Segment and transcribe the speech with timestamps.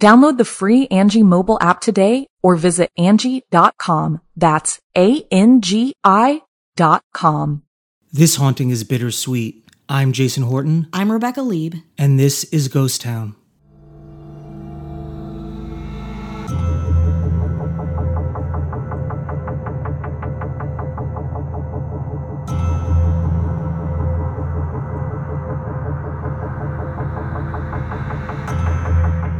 [0.00, 4.20] Download the free Angie mobile app today or visit Angie.com.
[4.36, 6.42] That's A-N-G-I
[6.76, 7.62] dot com.
[8.12, 9.64] This haunting is bittersweet.
[9.88, 11.74] I'm Jason Horton, I'm Rebecca Leib.
[11.96, 13.34] and this is Ghost Town.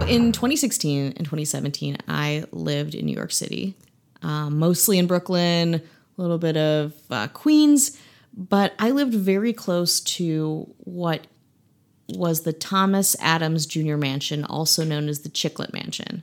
[0.08, 3.74] In 2016 and 2017, I lived in New York City,
[4.22, 5.82] um, mostly in Brooklyn, a
[6.16, 8.00] little bit of uh, Queens,
[8.34, 11.26] but I lived very close to what
[12.08, 13.96] was the Thomas Adams Jr.
[13.96, 16.22] Mansion, also known as the Chiclet Mansion,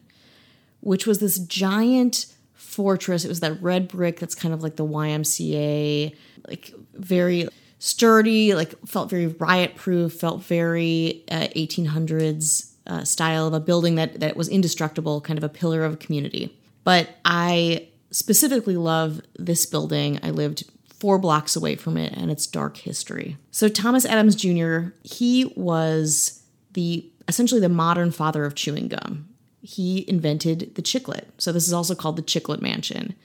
[0.80, 3.24] which was this giant fortress.
[3.24, 6.16] It was that red brick that's kind of like the YMCA,
[6.48, 13.54] like very sturdy, like felt very riot proof, felt very uh, 1800s uh, style of
[13.54, 16.58] a building that that was indestructible, kind of a pillar of a community.
[16.84, 20.20] But I specifically love this building.
[20.24, 23.38] I lived four blocks away from it and its dark history.
[23.52, 24.90] So Thomas Adams Jr.
[25.04, 29.28] He was the essentially the modern father of chewing gum.
[29.62, 31.26] He invented the chiclet.
[31.38, 33.16] So this is also called the Chiclet Mansion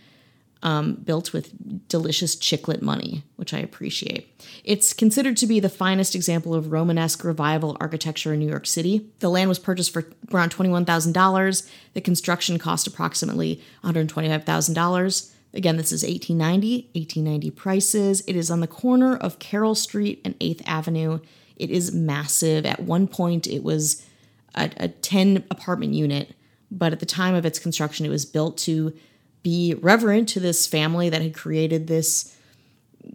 [0.62, 4.43] um, built with delicious chiclet money, which I appreciate.
[4.65, 9.10] It's considered to be the finest example of Romanesque revival architecture in New York City.
[9.21, 11.69] The land was purchased for around $21,000.
[11.94, 15.32] The construction cost approximately $125,000.
[15.53, 18.22] Again, this is 1890, 1890 prices.
[18.27, 21.21] It is on the corner of Carroll Street and 8th Avenue.
[21.56, 22.65] It is massive.
[22.65, 24.06] At one point, it was
[24.54, 26.34] a, a 10 apartment unit,
[26.71, 28.94] but at the time of its construction, it was built to
[29.42, 32.36] be reverent to this family that had created this,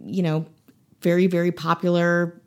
[0.04, 0.46] you know,
[1.00, 2.40] very, very popular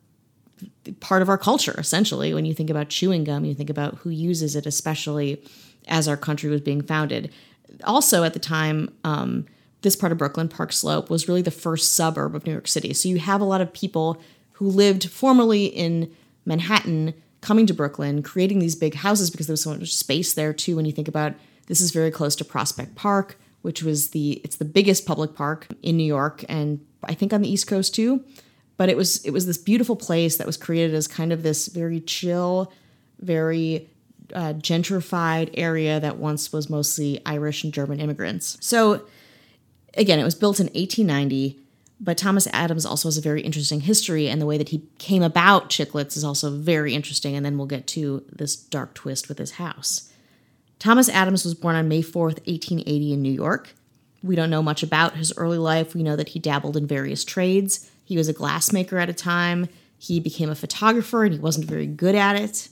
[1.00, 2.34] part of our culture, essentially.
[2.34, 5.42] When you think about chewing gum, you think about who uses it, especially
[5.88, 7.32] as our country was being founded.
[7.84, 9.46] Also, at the time, um,
[9.82, 12.92] this part of Brooklyn, Park Slope, was really the first suburb of New York City.
[12.92, 14.20] So you have a lot of people
[14.52, 16.14] who lived formerly in
[16.44, 20.52] Manhattan coming to Brooklyn, creating these big houses because there was so much space there
[20.52, 20.76] too.
[20.76, 21.34] When you think about
[21.66, 25.66] this is very close to Prospect Park, which was the it's the biggest public park
[25.82, 28.24] in New York and I think on the East Coast too.
[28.76, 31.68] But it was it was this beautiful place that was created as kind of this
[31.68, 32.72] very chill,
[33.20, 33.88] very
[34.34, 38.56] uh, gentrified area that once was mostly Irish and German immigrants.
[38.60, 39.02] So
[39.94, 41.58] again, it was built in 1890.
[42.02, 45.22] But Thomas Adams also has a very interesting history, and the way that he came
[45.22, 47.36] about Chiclets is also very interesting.
[47.36, 50.09] And then we'll get to this dark twist with his house.
[50.80, 53.74] Thomas Adams was born on May 4th, 1880, in New York.
[54.22, 55.94] We don't know much about his early life.
[55.94, 57.88] We know that he dabbled in various trades.
[58.04, 59.68] He was a glassmaker at a time.
[59.98, 62.70] He became a photographer and he wasn't very good at it.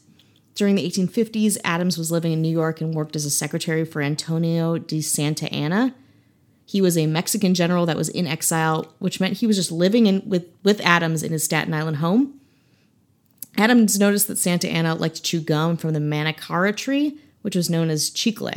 [0.55, 4.01] During the 1850s, Adams was living in New York and worked as a secretary for
[4.01, 5.95] Antonio de Santa Anna.
[6.65, 10.07] He was a Mexican general that was in exile, which meant he was just living
[10.07, 12.41] in with, with Adams in his Staten Island home.
[13.57, 17.71] Adams noticed that Santa Anna liked to chew gum from the Manilkara tree, which was
[17.71, 18.51] known as chicle.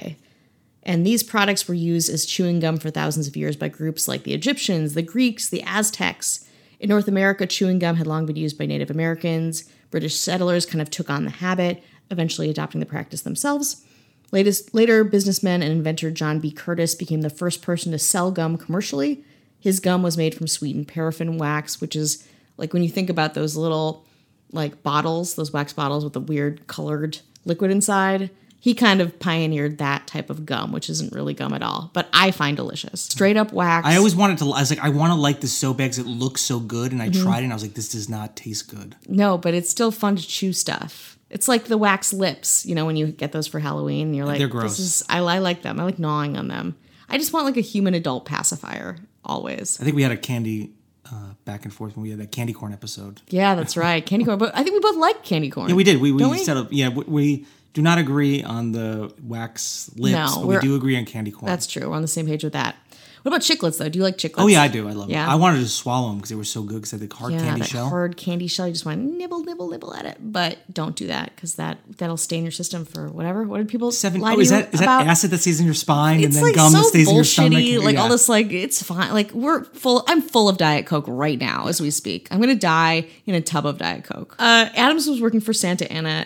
[0.83, 4.23] And these products were used as chewing gum for thousands of years by groups like
[4.23, 6.47] the Egyptians, the Greeks, the Aztecs.
[6.79, 9.65] In North America, chewing gum had long been used by Native Americans.
[9.91, 13.85] British settlers kind of took on the habit, eventually adopting the practice themselves.
[14.31, 16.51] Latest, later, businessman and inventor John B.
[16.51, 19.23] Curtis became the first person to sell gum commercially.
[19.59, 22.27] His gum was made from sweetened paraffin wax, which is
[22.57, 24.05] like when you think about those little
[24.51, 28.31] like bottles, those wax bottles with the weird colored liquid inside.
[28.63, 32.07] He kind of pioneered that type of gum, which isn't really gum at all, but
[32.13, 33.01] I find delicious.
[33.01, 33.87] Straight up wax.
[33.87, 34.45] I always wanted to.
[34.51, 36.91] I was like, I want to like this so bad because it looks so good,
[36.91, 37.23] and I Mm-hmm.
[37.23, 38.95] tried it, and I was like, this does not taste good.
[39.09, 41.17] no, but it's still fun to chew stuff.
[41.31, 44.13] It's like the wax lips, you know, when you get those for Halloween.
[44.13, 44.77] You're like, They're gross.
[44.77, 45.79] This is I, I like them.
[45.79, 46.75] I like gnawing on them.
[47.09, 49.79] I just want like a human adult pacifier always.
[49.81, 50.73] I think we had a candy
[51.11, 53.21] uh, back and forth when we had that candy corn episode.
[53.29, 54.05] Yeah, that's right.
[54.05, 54.37] Candy corn.
[54.39, 55.69] But I think we both like candy corn.
[55.69, 55.99] Yeah, we did.
[56.01, 56.37] We we, we?
[56.39, 56.67] set up.
[56.71, 60.97] Yeah, we, we do not agree on the wax lips, No, but we do agree
[60.97, 61.49] on candy corn.
[61.49, 61.89] That's true.
[61.89, 62.75] We're on the same page with that.
[63.23, 63.87] What about chiclets though?
[63.87, 64.39] Do you like chiclets?
[64.39, 64.89] oh yeah, I do.
[64.89, 65.27] I love Yeah.
[65.27, 65.31] it.
[65.31, 67.33] I wanted to swallow them because they were so good because they had the hard
[67.33, 67.87] Yeah, candy that shell.
[67.87, 68.65] hard candy shell.
[68.65, 71.77] You just want to nibble, nibble, nibble at it, but don't do that because that
[71.99, 73.43] that'll stain your system for whatever.
[73.43, 74.21] What did people Seven.
[74.21, 75.03] lie Oh, is that is about?
[75.03, 77.13] that acid that stays in your spine and then like gum so that stays in
[77.13, 77.53] your stomach?
[77.83, 78.01] Like Yeah.
[78.01, 79.13] all this, like it's fine.
[79.13, 80.03] Like we're full.
[80.07, 82.27] I'm full of Diet Coke right now as we speak.
[82.31, 84.35] I'm gonna die in a tub of Diet Coke.
[84.39, 86.25] Uh, Adams was working for Santa Anna,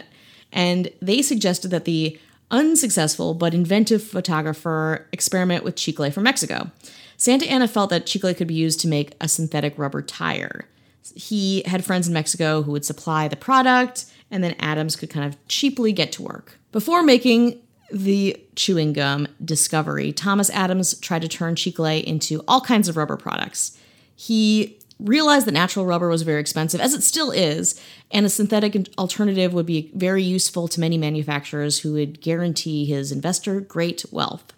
[0.52, 2.20] and they suggested that the
[2.52, 6.72] unsuccessful but inventive photographer experiment with chicle from Mexico.
[7.18, 10.68] Santa Anna felt that chicle could be used to make a synthetic rubber tire.
[11.16, 15.26] He had friends in Mexico who would supply the product, and then Adams could kind
[15.26, 16.58] of cheaply get to work.
[16.72, 22.90] Before making the chewing gum discovery, Thomas Adams tried to turn chicle into all kinds
[22.90, 23.78] of rubber products.
[24.16, 27.80] He realized that natural rubber was very expensive, as it still is,
[28.12, 33.12] and a synthetic alternative would be very useful to many manufacturers who would guarantee his
[33.12, 34.54] investor great wealth.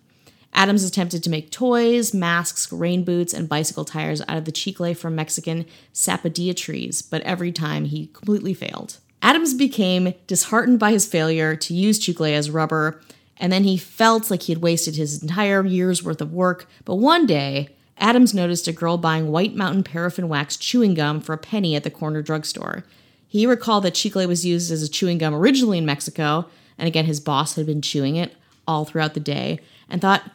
[0.53, 4.93] Adams attempted to make toys, masks, rain boots, and bicycle tires out of the chicle
[4.93, 8.97] from Mexican sapodilla trees, but every time he completely failed.
[9.21, 13.01] Adams became disheartened by his failure to use chicle as rubber,
[13.37, 16.67] and then he felt like he had wasted his entire year's worth of work.
[16.85, 21.33] But one day, Adams noticed a girl buying White Mountain paraffin wax chewing gum for
[21.33, 22.83] a penny at the corner drugstore.
[23.27, 26.45] He recalled that chicle was used as a chewing gum originally in Mexico,
[26.77, 28.35] and again, his boss had been chewing it
[28.67, 29.59] all throughout the day,
[29.89, 30.29] and thought,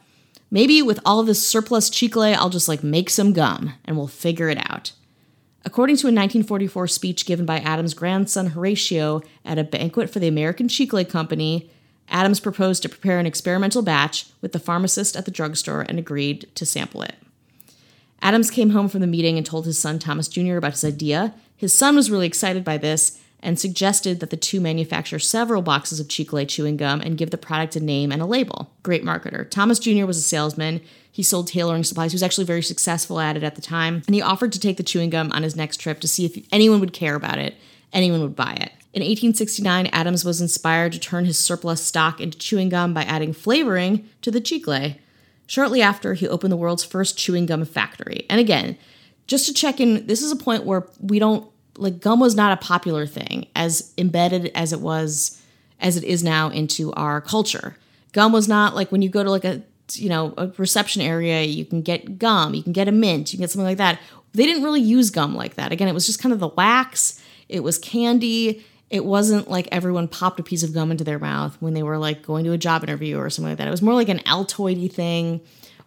[0.51, 4.49] maybe with all this surplus chicle, I'll just like make some gum and we'll figure
[4.49, 4.93] it out.
[5.65, 10.27] According to a 1944 speech given by Adams' grandson Horatio at a banquet for the
[10.27, 11.71] American Chicle Company,
[12.09, 16.51] Adams proposed to prepare an experimental batch with the pharmacist at the drugstore and agreed
[16.57, 17.15] to sample it.
[18.23, 20.57] Adams came home from the meeting and told his son Thomas Jr.
[20.57, 21.35] about his idea.
[21.57, 25.99] His son was really excited by this and suggested that the two manufacture several boxes
[25.99, 28.71] of Chicle chewing gum and give the product a name and a label.
[28.85, 29.51] Great marketer.
[29.51, 30.07] Thomas Jr.
[30.07, 30.81] was a salesman.
[31.11, 32.13] He sold tailoring supplies.
[32.13, 34.03] He was actually very successful at it at the time.
[34.07, 36.47] And he offered to take the chewing gum on his next trip to see if
[36.53, 37.57] anyone would care about it,
[37.93, 38.73] anyone would buy it.
[38.95, 43.33] In 1869, Adams was inspired to turn his surplus stock into chewing gum by adding
[43.33, 44.95] flavoring to the Chicle.
[45.53, 48.25] Shortly after, he opened the world's first chewing gum factory.
[48.31, 48.79] And again,
[49.27, 51.47] just to check in, this is a point where we don't
[51.77, 55.43] like gum was not a popular thing as embedded as it was
[55.79, 57.77] as it is now into our culture.
[58.13, 59.63] Gum was not like when you go to like a
[59.93, 63.37] you know a reception area, you can get gum, you can get a mint, you
[63.37, 64.01] can get something like that.
[64.33, 65.71] They didn't really use gum like that.
[65.71, 67.21] Again, it was just kind of the wax.
[67.51, 68.65] It was candy.
[68.93, 71.97] It wasn't like everyone popped a piece of gum into their mouth when they were
[71.97, 73.67] like going to a job interview or something like that.
[73.67, 75.41] It was more like an Altoidy thing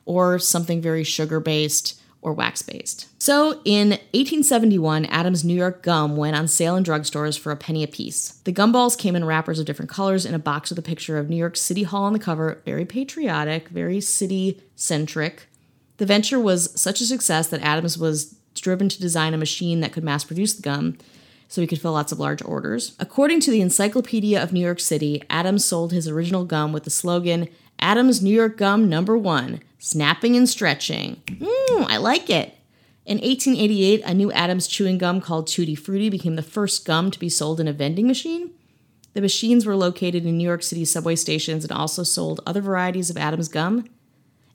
[0.06, 3.08] or something very sugar based or wax based.
[3.22, 7.84] So in 1871, Adams New York gum went on sale in drugstores for a penny
[7.84, 8.32] a piece.
[8.46, 11.30] The gumballs came in wrappers of different colors in a box with a picture of
[11.30, 15.48] New York City Hall on the cover, very patriotic, very city centric.
[15.98, 19.94] The venture was such a success that Adams was driven to design a machine that
[19.94, 20.98] could mass produce the gum
[21.48, 22.96] so he could fill lots of large orders.
[23.00, 26.90] According to the Encyclopedia of New York City, Adams sold his original gum with the
[26.90, 27.48] slogan
[27.80, 31.22] Adams New York Gum Number One, snapping and stretching.
[31.28, 32.58] Mmm, I like it.
[33.06, 37.20] In 1888, a new Adams chewing gum called Tutti Frutti became the first gum to
[37.20, 38.52] be sold in a vending machine.
[39.14, 43.10] The machines were located in New York City subway stations and also sold other varieties
[43.10, 43.88] of Adams gum.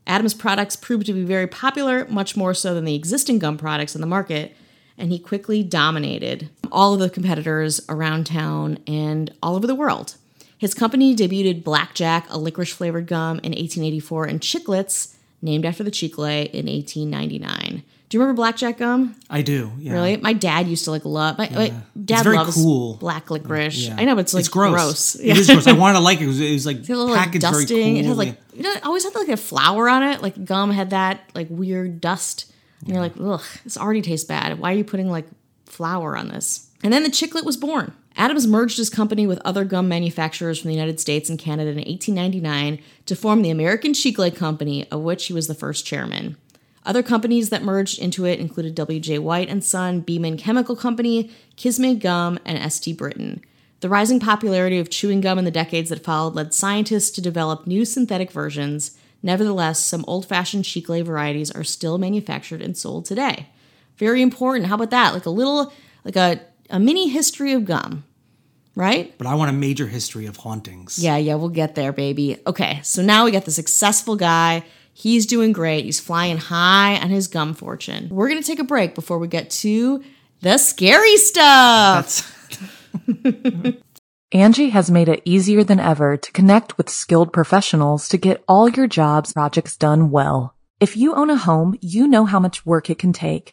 [0.06, 3.94] Adams' products proved to be very popular, much more so than the existing gum products
[3.94, 4.56] on the market,
[4.98, 10.16] and he quickly dominated all of the competitors around town and all over the world.
[10.58, 15.90] His company debuted Blackjack, a licorice flavored gum, in 1884, and Chiclets, named after the
[15.90, 17.82] Chicle, in 1899.
[18.10, 19.14] Do you remember Blackjack gum?
[19.30, 19.70] I do.
[19.78, 19.92] Yeah.
[19.92, 20.16] Really?
[20.16, 21.38] My dad used to like love.
[21.38, 21.72] My, my
[22.04, 22.96] dad very loves cool.
[22.96, 23.86] black licorice.
[23.86, 23.94] Yeah.
[23.96, 24.72] I know, but it's like it's gross.
[24.72, 25.14] gross.
[25.14, 25.68] It is gross.
[25.68, 26.24] I wanted to like it.
[26.24, 27.96] It was, it was like It's little like packaged very dusting.
[27.98, 28.08] It cool.
[28.08, 30.22] has like you know, it always had like a flour on it.
[30.22, 32.52] Like gum had that like weird dust.
[32.80, 34.58] And you're like, ugh, this already tastes bad.
[34.58, 35.26] Why are you putting like
[35.80, 36.68] flour on this?
[36.82, 37.94] And then the chiclet was born.
[38.14, 41.78] Adams merged his company with other gum manufacturers from the United States and Canada in
[41.78, 46.36] 1899 to form the American Chicle Company, of which he was the first chairman.
[46.84, 49.20] Other companies that merged into it included W.J.
[49.20, 52.98] White and Son, Beeman Chemical Company, Kismet Gum, and St.
[52.98, 53.40] Britton.
[53.80, 57.66] The rising popularity of chewing gum in the decades that followed led scientists to develop
[57.66, 58.98] new synthetic versions.
[59.22, 63.46] Nevertheless, some old fashioned Chicle varieties are still manufactured and sold today.
[64.00, 64.66] Very important.
[64.66, 65.12] How about that?
[65.12, 65.72] Like a little,
[66.06, 66.40] like a,
[66.70, 68.04] a mini history of gum,
[68.74, 69.16] right?
[69.18, 70.98] But I want a major history of hauntings.
[70.98, 72.38] Yeah, yeah, we'll get there, baby.
[72.46, 74.64] Okay, so now we got the successful guy.
[74.94, 75.84] He's doing great.
[75.84, 78.08] He's flying high on his gum fortune.
[78.10, 80.02] We're going to take a break before we get to
[80.40, 82.32] the scary stuff.
[83.06, 83.76] That's
[84.32, 88.66] Angie has made it easier than ever to connect with skilled professionals to get all
[88.66, 90.54] your jobs projects done well.
[90.80, 93.52] If you own a home, you know how much work it can take,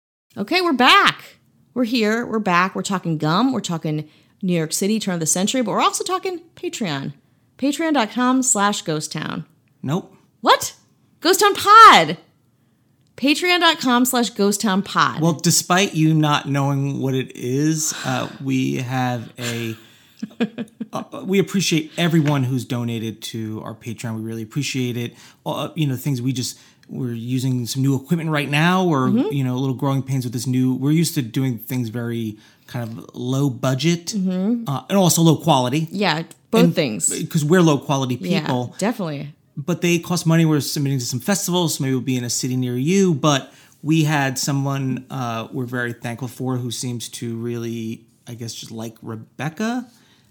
[0.37, 1.37] Okay, we're back.
[1.73, 2.25] We're here.
[2.25, 2.73] We're back.
[2.75, 3.51] We're talking gum.
[3.51, 4.09] We're talking
[4.41, 7.13] New York City, turn of the century, but we're also talking Patreon.
[7.57, 9.45] Patreon.com slash ghost town.
[9.83, 10.15] nope.
[10.39, 10.73] What?
[11.19, 12.17] Ghost Town Pod.
[13.15, 15.21] Patreon.com slash ghost town pod.
[15.21, 19.75] Well, despite you not knowing what it is, uh, we have a.
[20.93, 24.15] uh, we appreciate everyone who's donated to our Patreon.
[24.15, 25.13] We really appreciate it.
[25.45, 26.57] Uh, you know, things we just
[26.91, 30.33] we're using some new equipment right now, or you know, a little growing pains with
[30.33, 30.75] this new.
[30.75, 35.87] We're used to doing things very kind of low budget uh, and also low quality
[35.91, 37.09] yeah, both things.
[37.09, 38.75] because we're low quality Yeah, people.
[38.77, 39.33] definitely.
[39.57, 40.45] but they cost money.
[40.45, 41.79] We're submitting to some festivals.
[41.79, 43.13] Maybe we'll be in a city near you.
[43.13, 43.51] But
[43.83, 48.71] we had someone uh, we're very thankful for who seems to really, I guess, just
[48.71, 49.87] like Rebecca.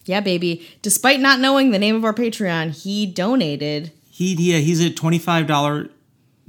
[0.06, 0.66] Yeah, baby.
[0.82, 3.92] Despite not knowing the name of our Patreon, he donated.
[4.10, 5.88] He yeah, he's a twenty five dollar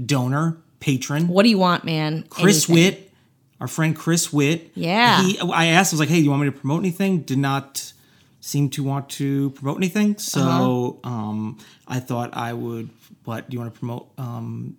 [0.05, 1.27] donor patron.
[1.27, 2.23] What do you want, man?
[2.29, 2.91] Chris Anything.
[2.93, 3.11] Witt,
[3.59, 4.71] our friend Chris Witt.
[4.75, 5.21] Yeah.
[5.23, 7.21] He, I asked, I was like, hey, do you want me to promote anything?
[7.21, 7.93] Did not
[8.39, 10.17] seem to want to promote anything.
[10.17, 11.13] So Uh-huh.
[11.13, 12.89] um, I thought I would.
[13.23, 14.09] but do you want to promote?
[14.17, 14.77] Um,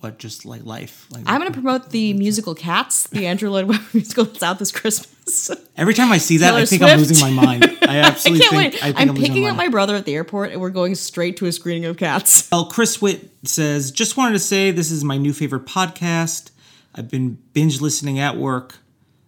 [0.00, 1.06] what just like life?
[1.10, 4.58] Like I'm going to promote the musical Cats, the Andrew Lloyd Webber musical that's out
[4.58, 5.50] this Christmas.
[5.76, 7.64] Every time I see that, Taylor I think I'm losing my mind.
[7.82, 8.74] I I can't think wait.
[8.76, 10.94] I think I'm I'm, picking my up my brother at the airport and we're going
[10.94, 12.48] straight to a screening of Cats.
[12.50, 16.50] Well, Chris Witt says, just wanted to say this is my new favorite podcast.
[16.94, 18.76] I've been binge listening at work,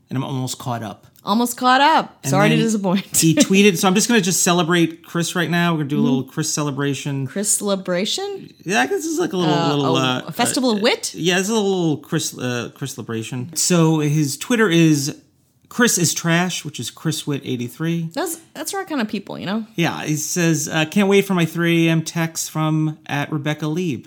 [0.09, 1.07] and I'm almost caught up.
[1.23, 2.19] Almost caught up.
[2.23, 3.05] And Sorry to disappoint.
[3.17, 5.73] he tweeted, so I'm just gonna just celebrate Chris right now.
[5.73, 6.05] We're gonna do Mm-hmm.
[6.07, 7.27] a little Chris celebration.
[7.27, 8.53] Chris Celebration?
[8.65, 11.15] Yeah, I guess this is like a little little Oh, uh, a festival of wit?
[11.15, 13.55] Yeah, it's a little Chris uh, Chris celebration.
[13.55, 15.21] So his Twitter is
[15.69, 18.11] Chris is trash, which is Chris Witt 83.
[18.15, 19.67] That's that's our kind of people, you know?
[19.77, 22.03] Yeah, he says, uh, can't wait for my 3 a.m.
[22.03, 24.07] text from at Rebecca Leib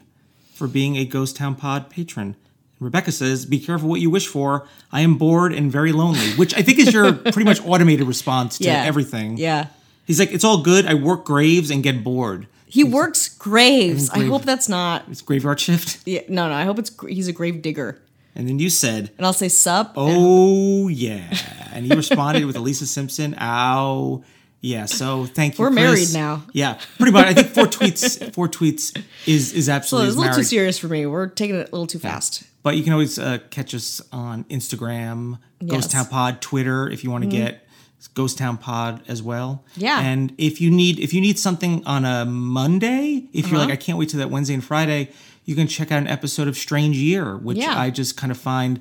[0.55, 2.35] for being a Ghost Town Pod patron.
[2.83, 4.67] Rebecca says, be careful what you wish for.
[4.91, 8.57] I am bored and very lonely, which I think is your pretty much automated response
[8.59, 8.83] to Yeah.
[8.83, 9.37] everything.
[9.37, 9.67] Yeah.
[10.05, 10.85] He's like, it's all good.
[10.85, 12.47] I work graves and get bored.
[12.65, 14.09] He works graves.
[14.09, 15.03] I grave- hope that's not.
[15.09, 15.99] It's graveyard shift.
[16.07, 16.55] Yeah, no, no.
[16.55, 18.01] I hope it's he's a grave digger.
[18.35, 19.93] And then you said, And I'll say sup.
[19.95, 21.37] oh, yeah.
[21.71, 24.23] And he responded with Elisa Simpson, ow.
[24.65, 25.63] Yeah, so thank you.
[25.63, 25.75] We're Chris.
[25.75, 26.43] married now.
[26.53, 27.25] Yeah, pretty much.
[27.27, 30.07] I think four tweets, four tweets is is absolutely.
[30.07, 31.05] So it's a little too serious for me.
[31.05, 32.43] We're taking it a little too fast.
[32.63, 35.87] But you can always uh, catch us on Instagram, Ghost Yes.
[35.87, 35.97] Mm-hmm.
[35.97, 37.67] Town Pod, Twitter, if you want to get
[38.13, 39.65] Ghost Town Pod as well.
[39.75, 39.99] Yeah.
[39.99, 43.55] And if you need if you need something on a Monday, if Uh-huh.
[43.57, 45.09] you're like I can't wait to that Wednesday and Friday,
[45.43, 47.77] you can check out an episode of Strange Year, which Yeah.
[47.77, 48.79] I just kind of find.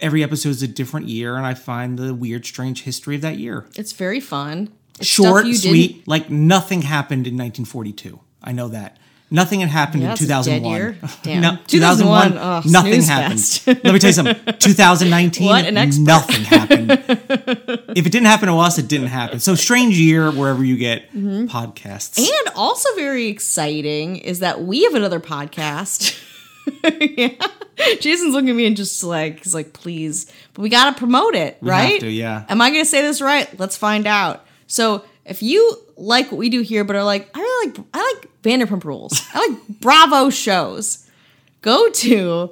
[0.00, 3.38] Every episode is a different year, and I find the weird, strange history of that
[3.38, 3.66] year.
[3.74, 4.70] It's very fun.
[4.98, 8.20] It's Short, sweet, didn't- like nothing happened in 1942.
[8.42, 8.96] I know that.
[9.30, 10.74] Nothing had happened Yeah, in it's a dead 2001.
[10.74, 10.98] year.
[11.22, 11.42] Damn.
[11.42, 13.62] no, 2001, 2001, oh, nothing happened.
[13.84, 14.54] Let me tell you something.
[14.58, 16.02] 2019, What an expert.
[16.04, 16.90] nothing happened.
[17.94, 19.38] if it didn't happen to us, it didn't happen.
[19.38, 21.44] So strange year wherever you get mm-hmm.
[21.44, 22.18] podcasts.
[22.18, 26.18] And also very exciting is that we have another podcast.
[27.00, 27.46] yeah.
[28.00, 30.30] Jason's looking at me and just like he's like, please.
[30.54, 32.00] But we gotta promote it, have right?
[32.00, 32.44] to, yeah.
[32.48, 33.48] Am I gonna say this right?
[33.58, 34.46] Let's find out.
[34.66, 38.14] So if you like what we do here, but are like, I really like I
[38.14, 39.22] like Vanderpump Rules.
[39.32, 41.08] I like Bravo shows.
[41.60, 42.50] Go to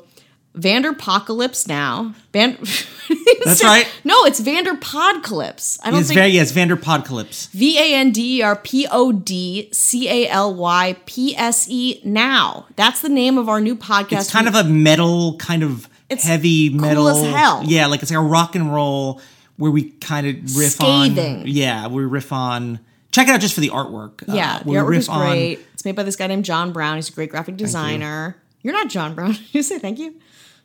[0.57, 2.15] Vanderpocalypse now.
[2.33, 2.57] Van-
[3.45, 3.87] That's right.
[4.05, 5.79] No, it's Vanderpodcalypse.
[5.83, 7.51] I don't It's think very, yes, Vanderpodcalypse.
[7.51, 11.69] V A N D E R P O D C A L Y P S
[11.69, 12.67] E now.
[12.77, 14.21] That's the name of our new podcast.
[14.23, 17.09] It's kind of a metal, kind of It's heavy cool metal.
[17.09, 17.63] as hell.
[17.65, 19.21] Yeah, like it's like a rock and roll.
[19.59, 21.41] where we kind of riff Scathing.
[21.41, 21.47] on.
[21.47, 22.81] Yeah, we riff on.
[23.13, 24.23] Check it out just for the artwork.
[24.29, 25.61] Yeah, uh, the artwork riff is on- great.
[25.75, 26.97] It's made by this guy named John Brown.
[26.97, 28.37] He's a great graphic designer.
[28.63, 28.71] You.
[28.71, 29.37] are not John Brown.
[29.53, 30.15] You say thank you?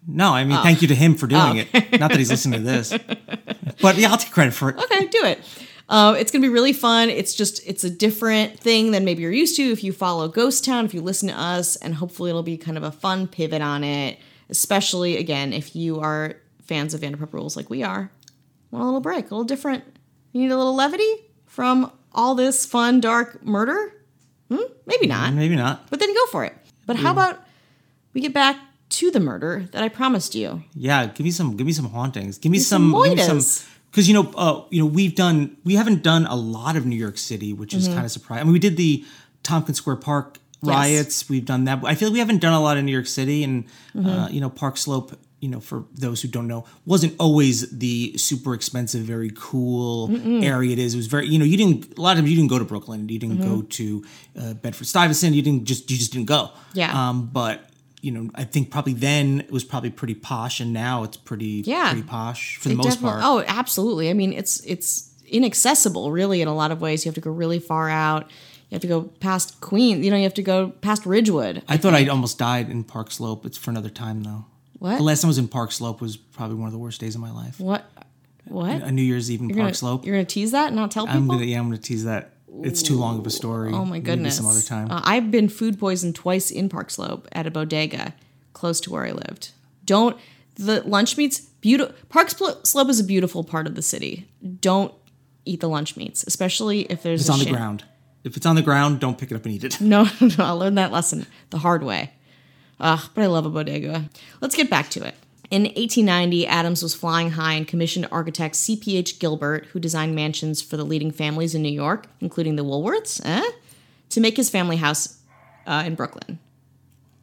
[0.07, 0.63] No, I mean, Oh.
[0.63, 1.73] thank you to him for doing it.
[1.99, 2.93] Not that he's listening to this,
[3.81, 4.77] but yeah, I'll take credit for it.
[4.77, 5.39] Okay, do it.
[5.89, 7.09] Um, it's gonna be really fun.
[7.09, 10.63] It's just it's a different thing than maybe you're used to if you follow Ghost
[10.65, 13.61] Town, if you listen to us, and hopefully it'll be kind of a fun pivot
[13.61, 14.17] on it.
[14.49, 18.09] Especially again, if you are fans of Vanderpump Rules like we are,
[18.71, 19.83] want a little break, a little different.
[20.31, 21.13] You need a little levity
[21.45, 23.93] from all this fun, dark murder.
[24.49, 24.59] Hmm?
[24.85, 25.33] Maybe not.
[25.33, 25.89] Maybe not.
[25.89, 26.55] But then go for it.
[26.85, 27.39] But how about
[28.13, 28.57] we get back
[28.91, 30.63] to the murder that I promised you?
[30.73, 31.55] Yeah, give me some.
[31.57, 32.37] Give me some hauntings.
[32.37, 33.03] Give me some some.
[33.03, 33.65] Give me some.
[33.89, 35.57] Because you know, uh, you know, we've done.
[35.65, 37.79] We haven't done a lot of New York City, which Mm-hmm.
[37.79, 38.41] is kind of surprising.
[38.41, 39.03] I mean, we did the
[39.43, 41.27] Tompkins Square Park riots.
[41.29, 41.79] We've done that.
[41.83, 44.33] I feel like we haven't done a lot in New York City, and uh, Mm-hmm.
[44.33, 45.17] you know, Park Slope.
[45.41, 50.11] You know, for those who don't know, wasn't always the super expensive, very cool
[50.43, 50.93] area it is.
[50.93, 52.63] It was very, you know, you didn't a lot of times you didn't go to
[52.65, 54.05] Brooklyn, you didn't go to
[54.39, 56.51] uh, Bedford Stuyvesant, you didn't just you just didn't go.
[56.75, 56.93] Yeah.
[57.09, 57.67] Um, but
[58.01, 61.63] you know, I think probably then it was probably pretty posh, and now it's pretty
[61.65, 61.91] Yeah.
[61.91, 63.21] pretty posh for the most part.
[63.23, 64.09] Oh, absolutely.
[64.09, 67.05] I mean, it's it's inaccessible really in a lot of ways.
[67.05, 68.23] You have to go really far out.
[68.69, 70.03] You have to go past Queen.
[70.03, 71.61] You know, you have to go past Ridgewood.
[71.67, 73.45] I thought I almost died in Park Slope.
[73.45, 74.45] It's for another time though.
[74.79, 74.97] What?
[74.97, 77.13] The last time I was in Park Slope was probably one of the worst days
[77.15, 77.59] of my life.
[77.59, 77.85] What?
[78.45, 78.81] What?
[78.81, 80.05] A New Year's Eve in Park gonna, Slope.
[80.05, 81.19] You're gonna tease that and not tell people?
[81.21, 82.31] I'm gonna yeah, I'm gonna tease that.
[82.63, 83.71] It's too long of a story.
[83.73, 84.39] oh my goodness.
[84.39, 84.91] Maybe some other time.
[84.91, 88.13] Uh, I've been food poisoned twice in Park Slope at a bodega
[88.53, 89.51] close to where I lived.
[89.85, 90.17] Don't
[90.55, 91.95] the lunch meats beautiful.
[92.09, 94.27] Park Slope is a beautiful part of the city.
[94.59, 94.93] Don't
[95.45, 97.83] eat the lunch meats, especially if there's it's a on the ground.
[98.23, 99.81] If it's on the ground, don't pick it up and eat it.
[99.81, 102.11] No, no, I learned that lesson the hard way.
[102.79, 104.09] Ugh, but I love a bodega.
[104.41, 105.15] Let's get back to it.
[105.51, 109.19] In 1890, Adams was flying high and commissioned architect C.P.H.
[109.19, 113.51] Gilbert, who designed mansions for the leading families in New York, including the Woolworths, eh?
[114.09, 115.19] to make his family house
[115.67, 116.39] uh, in Brooklyn.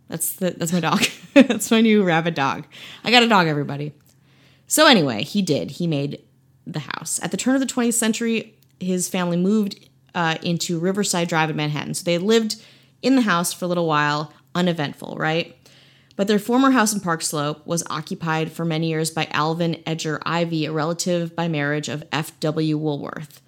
[0.09, 1.07] That's the, that's my dog.
[1.35, 2.67] that's my new rabid dog.
[3.03, 3.95] I got a dog, everybody.
[4.67, 5.73] So anyway, he did.
[5.73, 6.23] He made
[6.67, 7.19] the house.
[7.23, 11.57] At the turn of the 20th century, his family moved uh, into Riverside Drive in
[11.57, 11.95] Manhattan.
[11.95, 12.57] So they lived
[13.01, 15.57] in the house for a little while, uneventful, right?
[16.19, 20.21] But their former house in Park Slope was occupied for many years by Alvin Edgar
[20.27, 22.77] Ivy, a relative by marriage of F.W.
[22.77, 23.41] Woolworth.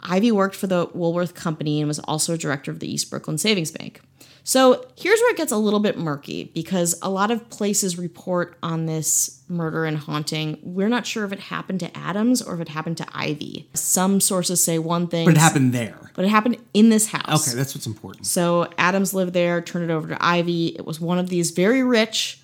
[0.00, 3.38] Ivy worked for the Woolworth Company and was also a director of the East Brooklyn
[3.38, 4.00] Savings Bank.
[4.48, 8.56] So here's where it gets a little bit murky because a lot of places report
[8.62, 10.60] on this murder and haunting.
[10.62, 13.68] We're not sure if it happened to Adams or if it happened to Ivy.
[13.74, 16.12] Some sources say one thing, But it happened there.
[16.14, 17.48] but it happened in this house.
[17.48, 18.24] Okay, that's what's important.
[18.26, 20.76] So Adams lived there, turned it over to Ivy.
[20.76, 22.38] It was one of these very rich,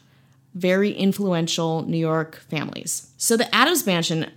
[0.54, 3.12] very influential New York families.
[3.16, 4.28] So the Adams mansion,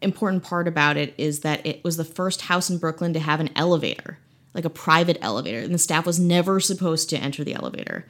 [0.00, 3.40] important part about it is that it was the first house in Brooklyn to have
[3.40, 4.18] an elevator,
[4.54, 8.06] like a private elevator, and the staff was never supposed to enter the elevator.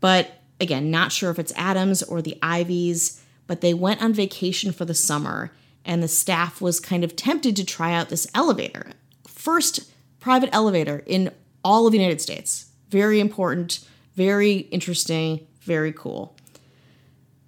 [0.00, 4.72] But again, not sure if it's Adams or the Ivies, but they went on vacation
[4.72, 5.52] for the summer
[5.84, 8.92] and the staff was kind of tempted to try out this elevator.
[9.26, 11.32] First private elevator in
[11.64, 12.66] all of the United States.
[12.90, 13.80] Very important,
[14.14, 16.36] very interesting, very cool.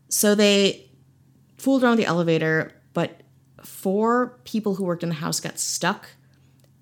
[0.09, 0.89] So they
[1.59, 3.21] fooled around with the elevator, but
[3.63, 6.09] four people who worked in the house got stuck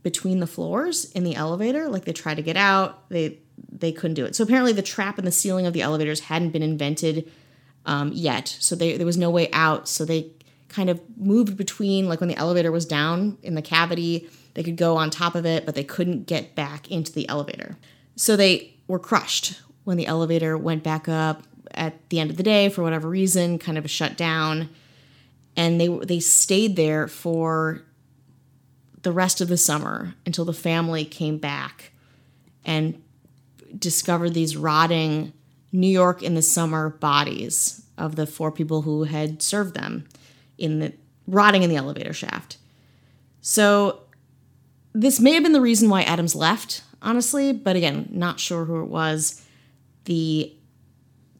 [0.02, 1.88] between the floors in the elevator.
[1.88, 3.38] Like they tried to get out, they
[3.70, 4.36] they couldn't do it.
[4.36, 7.30] So apparently the trap in the ceiling of the elevators hadn't been invented
[7.86, 8.48] um, yet.
[8.60, 9.88] So they, there was no way out.
[9.88, 10.30] So they
[10.68, 14.76] kind of moved between, like when the elevator was down in the cavity, they could
[14.76, 17.76] go on top of it, but they couldn't get back into the elevator.
[18.16, 22.42] So they were crushed when the elevator went back up at the end of the
[22.42, 24.68] day for whatever reason, kind of shut down.
[25.56, 27.82] And they they stayed there for
[29.02, 31.92] the rest of the summer until the family came back
[32.64, 33.00] and
[33.78, 35.32] discovered these rotting
[35.72, 40.06] New York in the summer bodies of the four people who had served them
[40.56, 40.92] in the
[41.26, 42.56] rotting in the elevator shaft.
[43.40, 44.00] So
[44.92, 48.82] this may have been the reason why Adams left, honestly, but again, not sure who
[48.82, 49.44] it was.
[50.04, 50.52] The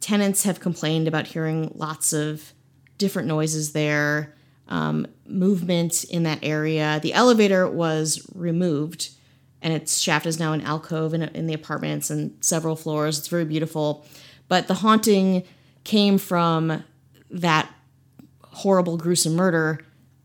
[0.00, 2.52] tenants have complained about hearing lots of
[2.98, 4.34] different noises there,
[4.68, 7.00] um, movement in that area.
[7.02, 9.10] The elevator was removed,
[9.62, 13.18] and its shaft is now an alcove in, in the apartments and several floors.
[13.18, 14.06] It's very beautiful.
[14.48, 15.44] But the haunting
[15.84, 16.84] came from
[17.30, 17.70] that
[18.42, 19.80] horrible, gruesome murder.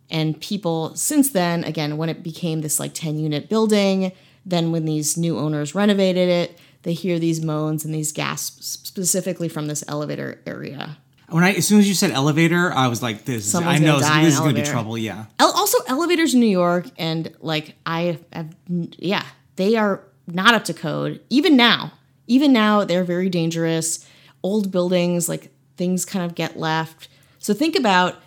[0.10, 4.12] And people since then, again, when it became this like 10 unit building,
[4.46, 9.48] then when these new owners renovated it, they hear these moans and these gasps specifically
[9.48, 10.98] from this elevator area.
[11.34, 14.00] When I as soon as you said elevator, I was like, "This." is- I know
[14.00, 14.98] this is going to be trouble.
[14.98, 15.26] Yeah.
[15.40, 18.56] Also elevators in New York and like I have
[18.98, 19.24] yeah,
[19.56, 21.94] they are not up to code even now.
[22.28, 24.06] Even now they're very dangerous.
[24.44, 27.08] Old buildings like things kind of get left.
[27.40, 28.22] So think about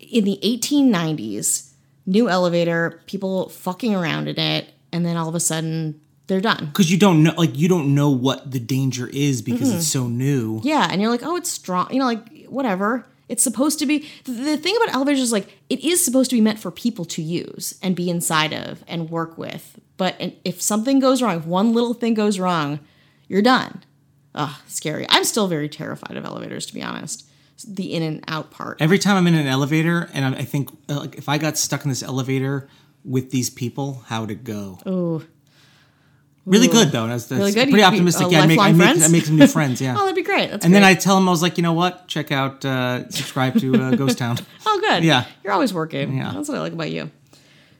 [0.00, 1.70] in the 1890s,
[2.06, 6.66] new elevator, people fucking around in it and then all of a sudden they're done.
[6.66, 10.08] Because you don't know, like you don't know what the danger is because it's so
[10.08, 10.60] new.
[10.64, 13.06] Yeah, and you're like, "Oh, it's strong." You know, like whatever.
[13.28, 16.36] It's supposed to be the, the thing about elevators is like it is supposed to
[16.36, 19.78] be meant for people to use and be inside of and work with.
[19.96, 22.80] But and if something goes wrong, if one little thing goes wrong,
[23.28, 23.82] you're done.
[24.34, 25.06] Ugh, scary.
[25.08, 27.28] I'm still very terrified of elevators, to be honest.
[27.66, 28.82] The in and out part.
[28.82, 31.56] Every time I'm in an elevator, and I, I think uh, like if I got
[31.56, 32.68] stuck in this elevator
[33.02, 34.78] with these people, how would it go?
[34.84, 35.22] Oh,
[36.46, 37.06] Really good though.
[37.08, 37.64] That's, that's Really good?
[37.64, 38.26] Pretty You- optimistic.
[38.26, 39.02] uh, yeah, I make, I make.
[39.02, 39.80] I make some new friends.
[39.80, 39.94] Yeah.
[39.98, 40.50] oh, that'd be great.
[40.50, 40.84] That's and then.
[40.84, 42.06] I tell them I was like, you know what?
[42.08, 44.38] Check out, uh, subscribe to uh, Ghost Town.
[44.64, 45.02] Oh, good.
[45.04, 45.24] Yeah.
[45.44, 46.16] You're always working.
[46.16, 46.32] Yeah.
[46.32, 47.10] That's what I like about you.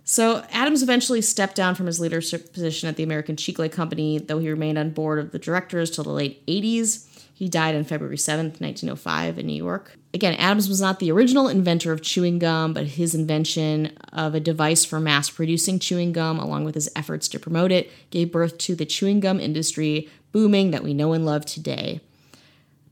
[0.05, 4.39] So Adams eventually stepped down from his leadership position at the American Chicle Company, though
[4.39, 7.07] he remained on board of the directors till the late 80s.
[7.35, 9.97] He died on February 7th, 1905, in New York.
[10.17, 14.41] Again, Adams was not the original inventor of chewing gum, but his invention of a
[14.41, 18.57] device for mass producing chewing gum, along with his efforts to promote it, gave birth
[18.57, 22.01] to the chewing gum industry, booming that we know and love today.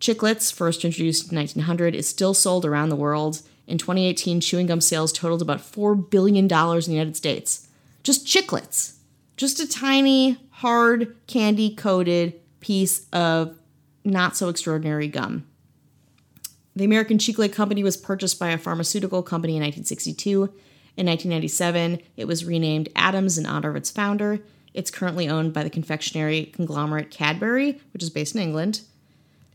[0.01, 3.41] Chiclets, first introduced in 1900, is still sold around the world.
[3.67, 7.69] In 2018, chewing gum sales totaled about $4 billion in the United States.
[8.03, 8.97] Just chiclets.
[9.39, 13.57] Just a tiny, hard, candy coated piece of
[14.05, 15.47] not so extraordinary gum.
[16.77, 20.43] The American Chiclet Company was purchased by a pharmaceutical company in 1962.
[20.97, 24.41] In 1997, it was renamed Adams in honor of its founder.
[24.73, 28.81] It's currently owned by the confectionery conglomerate Cadbury, which is based in England.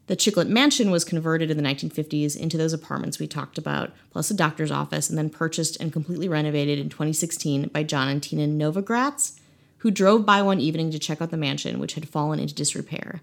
[0.08, 4.32] The Chiclet Mansion was converted in the 1950s into those apartments we talked about, plus
[4.32, 8.48] a doctor's office, and then purchased and completely renovated in 2016 by John and Tina
[8.48, 9.40] Novogratz,
[9.80, 13.22] who drove by one evening to check out the mansion, which had fallen into disrepair.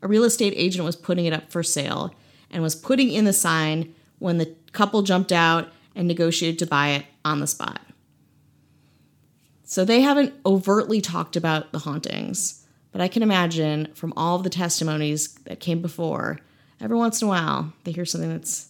[0.00, 2.14] A real estate agent was putting it up for sale
[2.50, 6.88] and was putting in the sign when the couple jumped out and negotiated to buy
[6.90, 7.80] it on the spot.
[9.64, 14.44] So they haven't overtly talked about the hauntings, but I can imagine from all of
[14.44, 16.38] the testimonies that came before,
[16.80, 18.68] every once in a while they hear something that's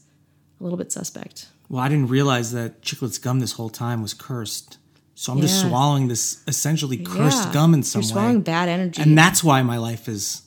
[0.59, 1.49] a little bit suspect.
[1.69, 4.79] Well, I didn't realize that Chiclet's gum this whole time was cursed.
[5.15, 7.53] So I'm just swallowing this essentially cursed Yeah.
[7.53, 8.13] gum in some You're way.
[8.13, 9.01] swallowing bad energy.
[9.03, 10.43] and that's why my life is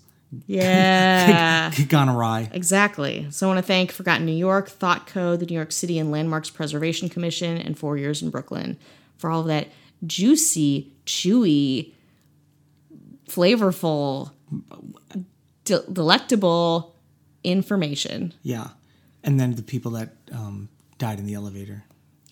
[0.45, 1.71] yeah.
[1.89, 2.49] gone awry.
[2.51, 3.27] Exactly.
[3.31, 6.11] So I want to thank Forgotten New York, Thought Code, the New York City and
[6.11, 8.77] Landmarks Preservation Commission, and Four Years in Brooklyn
[9.17, 9.67] for all of that
[10.05, 11.93] juicy, chewy,
[13.27, 14.31] flavorful,
[15.65, 16.95] de- delectable
[17.43, 18.33] information.
[18.43, 18.69] Yeah.
[19.23, 21.83] And then the people that um, died in the elevator.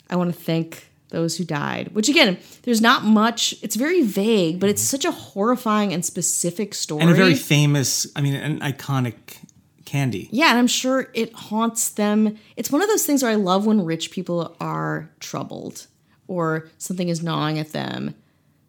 [0.09, 4.59] I want to thank those who died, which again, there's not much, it's very vague,
[4.59, 7.01] but it's such a horrifying and specific story.
[7.01, 9.37] And a very famous, I mean, an iconic
[9.85, 10.27] candy.
[10.31, 12.37] Yeah, and I'm sure it haunts them.
[12.57, 15.87] It's one of those things where I love when rich people are troubled
[16.27, 18.13] or something is gnawing at them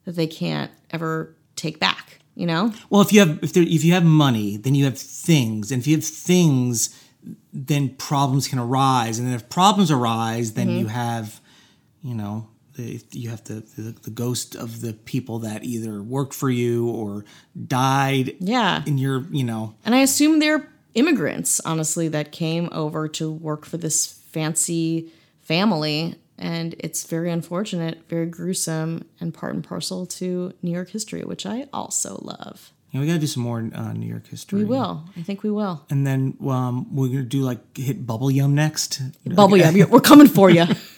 [0.05, 2.73] that they can't ever take back, you know?
[2.89, 5.83] Well, if you have if there, if you have money, then you have things, and
[5.83, 6.97] if you have things,
[7.53, 10.79] then problems can arise, and then if problems arise, then Mm-hmm.
[10.79, 11.41] you have,
[12.03, 16.49] you know, you have the, the the ghost of the people that either worked for
[16.49, 17.25] you or
[17.67, 18.83] died Yeah.
[18.87, 23.65] in your, you know, And I assume they're immigrants, honestly, that came over to work
[23.67, 26.15] for this fancy family.
[26.41, 31.45] And it's very unfortunate, very gruesome, and part and parcel to New York history, which
[31.47, 32.73] I also love.
[32.93, 34.61] yeah, we got to do some more uh, New York history.
[34.61, 35.03] We will.
[35.17, 35.85] I think we will.
[35.91, 39.03] and then um, we're gonna do like hit bubble yum next.
[39.27, 40.65] Bubble Yum, we're coming for you.